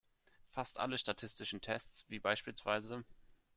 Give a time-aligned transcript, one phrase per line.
[0.49, 3.03] Fast alle statistischen Tests, wie bspw.